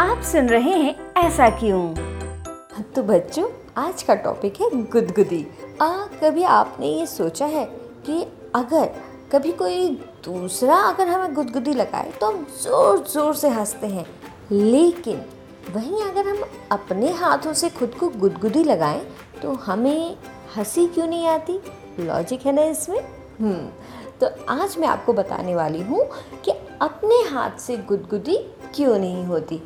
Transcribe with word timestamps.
आप 0.00 0.20
सुन 0.22 0.48
रहे 0.48 0.72
हैं 0.72 1.12
ऐसा 1.16 1.48
क्यों? 1.50 1.94
तो 2.94 3.02
बच्चों, 3.02 3.48
आज 3.76 4.02
का 4.02 4.14
टॉपिक 4.14 4.60
है 4.60 4.68
गुदगुदी। 4.82 5.46
आ, 5.82 5.88
कभी 6.22 6.42
आपने 6.42 6.86
ये 6.86 7.06
सोचा 7.06 7.46
है 7.46 7.64
कि 8.06 8.22
अगर 8.54 8.86
कभी 9.32 9.52
कोई 9.52 9.88
दूसरा 10.24 10.76
अगर 10.76 11.08
हमें 11.08 11.34
गुदगुदी 11.34 11.74
लगाए 11.74 12.12
तो 12.20 12.26
हम 12.26 12.46
ज़ोर 12.62 13.04
ज़ोर 13.08 13.34
से 13.34 13.48
हँसते 13.48 13.86
हैं। 13.86 14.06
लेकिन 14.52 15.22
वहीं 15.74 16.02
अगर 16.02 16.28
हम 16.28 16.42
अपने 16.72 17.10
हाथों 17.10 17.52
से 17.52 17.70
खुद 17.70 17.94
को 17.94 18.08
गुदगुदी 18.08 18.64
लगाएँ 18.64 19.02
तो 19.42 19.52
हमें 19.52 20.16
हँसी 20.56 20.86
क्यों 20.86 21.06
नहीं 21.06 21.26
आती? 21.26 21.60
लॉजिक 22.00 22.46
है 22.46 22.52
ना 22.52 22.62
इसमें? 22.62 23.00
हम्म 23.40 23.68
तो 24.20 24.26
आज 24.48 24.78
मैं 24.78 24.88
आपको 24.88 25.12
बताने 25.12 25.54
वाली 25.54 25.82
हूँ 25.82 26.04
कि 26.44 26.52
अपने 26.80 27.22
हाथ 27.30 27.58
से 27.58 27.76
गुदगुदी 27.76 28.38
क्यों 28.74 28.98
नहीं 28.98 29.24
होती? 29.24 29.62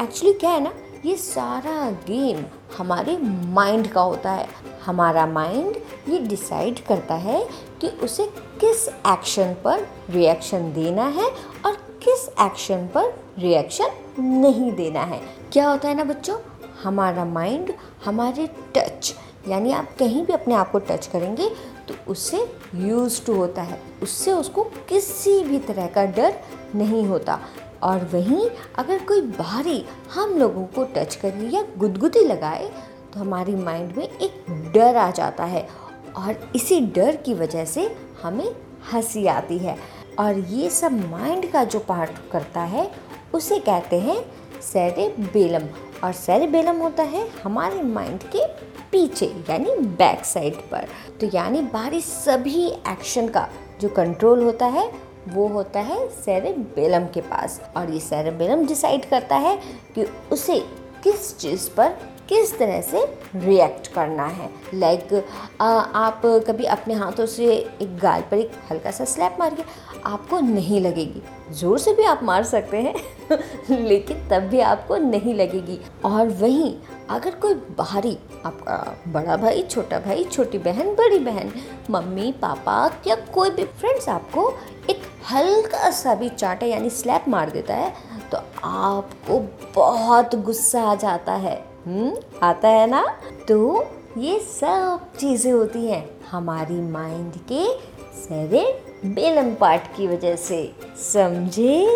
एक्चुअली 0.00 0.32
क्या 0.32 0.50
है 0.50 0.62
ना, 0.62 0.72
ये 1.04 1.16
सारा 1.16 1.90
गेम 2.06 2.44
हमारे 2.78 3.16
माइंड 3.52 3.88
का 3.88 4.00
होता 4.00 4.30
है। 4.30 4.48
हमारा 4.84 5.26
माइंड 5.26 5.76
ये 6.08 6.18
डिसाइड 6.18 6.84
करता 6.86 7.14
है 7.14 7.46
कि 7.80 7.88
उसे 8.02 8.24
किस 8.60 8.88
एक्शन 8.88 9.54
पर 9.64 9.86
रिएक्शन 10.10 10.72
देना 10.72 11.04
है 11.08 11.28
और 11.66 11.72
किस 12.04 12.28
एक्शन 12.40 12.86
पर 12.94 13.12
रिएक्शन 13.38 14.22
नहीं 14.22 14.72
देना 14.72 15.00
है। 15.00 15.20
क्या 15.52 15.68
होता 15.68 15.88
है 15.88 15.94
ना 15.94 16.04
बच्चों? 16.04 16.38
हमारा 16.82 17.24
माइंड 17.24 17.72
हमारे 18.04 18.48
टच 18.76 19.14
यानी 19.48 19.72
आप 19.72 19.96
कहीं 19.98 20.24
भी 20.26 20.32
अपने 20.32 20.54
आप 20.54 20.70
को 20.70 20.78
टच 20.78 21.06
करेंगे 21.06 21.48
तो 21.88 21.94
उससे 22.08 22.38
यूज़ 22.74 23.24
टू 23.26 23.34
होता 23.34 23.62
है। 23.62 23.80
उससे 24.02 24.32
उसको 24.32 24.62
किसी 24.88 25.42
भी 25.44 25.58
तरह 25.58 25.86
का 25.86 26.04
डर 26.06 26.34
नहीं 26.74 27.06
होता। 27.06 27.38
और 27.82 28.04
वहीं 28.04 28.48
अगर 28.78 28.98
कोई 28.98 29.20
बाहरी 29.20 29.84
हम 30.12 30.36
लोगों 30.38 30.64
को 30.66 30.84
टच 30.94 31.14
करे 31.14 31.48
या 31.48 31.64
गुदगुदी 31.78 32.24
लगाए 32.24 32.70
तो 33.12 33.20
हमारी 33.20 33.54
माइंड 33.54 33.96
में 33.96 34.04
एक 34.04 34.44
डर 34.74 34.96
आ 34.96 35.10
जाता 35.10 35.44
है 35.44 35.68
और 36.16 36.52
इसी 36.56 36.80
डर 36.80 37.16
की 37.16 37.34
वजह 37.34 37.64
से 37.64 37.90
हमें 38.22 38.48
हँसी 38.92 39.26
आती 39.26 39.58
है। 39.58 39.76
और 40.18 40.38
ये 40.38 40.68
सब 40.70 40.92
माइंड 41.10 41.50
का 41.52 41.62
जो 41.64 41.78
पार्ट 41.78 42.10
करता 42.32 42.60
है, 42.60 42.90
उसे 43.34 43.58
कहते 43.58 43.98
हैं 44.00 44.18
सेरेबेलम 44.62 45.66
और 46.04 46.12
सेरेबेलम 46.12 46.76
होता 46.76 47.02
है 47.02 47.26
हमारे 47.44 47.82
माइंड 47.82 48.22
के 48.22 48.46
पीछे, 48.92 49.26
यानी 49.50 49.76
बैक 49.76 50.24
साइड 50.24 50.54
पर। 50.70 50.86
तो 51.20 51.26
यानी 51.34 51.60
बाहरी 51.62 52.00
सभी 52.00 52.66
एक्शन 52.66 53.28
का 53.28 53.48
जो 53.80 53.88
कंट्रोल 53.88 54.42
होता 54.42 54.66
है 54.66 54.90
वो 55.28 55.46
होता 55.48 55.80
है 55.80 56.08
सेरेबेलम 56.14 57.06
के 57.06 57.20
पास। 57.20 57.60
और 57.76 57.90
ये 57.90 58.00
सेरेबेलम 58.00 58.66
डिसाइड 58.66 59.08
करता 59.08 59.36
है 59.36 59.56
कि 59.94 60.06
उसे 60.32 60.58
किस 61.04 61.36
चीज़ 61.38 61.68
पर 61.70 61.96
किस 62.28 62.58
तरह 62.58 62.80
से 62.80 63.04
रिएक्ट 63.36 63.86
करना 63.86 64.24
है। 64.26 64.48
लाइक 64.74 65.08
like, 65.08 65.22
आप 65.60 66.22
कभी 66.46 66.64
अपने 66.64 66.94
हाथों 66.94 67.26
से 67.26 67.46
एक 67.82 67.96
गाल 67.98 68.22
पर 68.30 68.38
एक 68.38 68.52
हल्का 68.70 68.90
सा 68.90 69.04
स्लैप 69.04 69.36
मारिए 69.40 69.64
आपको 70.06 70.40
नहीं 70.40 70.80
लगेगी। 70.80 71.22
ज़ोर 71.50 71.78
से 71.78 71.92
भी 71.94 72.04
आप 72.04 72.22
मार 72.22 72.44
सकते 72.44 72.76
हैं 72.76 72.94
लेकिन 73.86 74.28
तब 74.28 74.48
भी 74.50 74.60
आपको 74.60 74.96
नहीं 74.96 75.34
लगेगी। 75.34 75.78
और 76.04 76.28
वहीं 76.28 76.74
अगर 77.10 77.34
कोई 77.34 77.54
बाहरी 77.78 78.18
आपका 78.46 78.96
बड़ा 79.08 79.36
भाई 79.36 79.62
छोटा 79.62 79.98
भाई 79.98 80.24
छोटी 80.24 80.58
बहन 80.58 80.94
बड़ी 80.94 81.18
बहन 81.18 81.52
मम्मी 81.90 82.32
पापा 82.32 82.84
या 83.06 83.14
कोई 83.34 83.50
भी 83.50 83.64
फ्रेंड्स 83.64 84.08
आपको 84.08 84.52
एक 84.90 85.05
हल्का 85.30 85.90
सा 85.90 86.14
भी 86.14 86.28
चाटा, 86.28 86.66
यानी 86.66 86.90
स्लैप 86.90 87.24
मार 87.28 87.50
देता 87.50 87.74
है 87.74 87.92
तो 88.32 88.38
आपको 88.64 89.38
बहुत 89.74 90.34
गुस्सा 90.36 90.82
आ 90.82 90.94
जाता 90.94 91.32
है। 91.34 91.56
हम्म 91.86 92.12
आता 92.42 92.68
है 92.68 92.86
ना? 92.86 93.04
तो 93.48 93.86
ये 94.18 94.38
सब 94.40 95.12
चीज़ें 95.18 95.52
होती 95.52 95.86
हैं 95.86 96.04
हमारी 96.30 96.80
माइंड 96.82 97.32
के 97.52 97.64
सेवन 98.18 99.12
बेलम 99.14 99.54
पार्ट 99.54 99.82
की 99.96 100.06
वजह 100.06 100.36
से। 100.36 100.60
समझे? 101.02 101.86